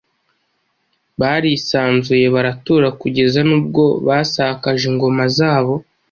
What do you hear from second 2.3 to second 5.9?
baratura kugeza n’ubwo basakaje ingoma zabo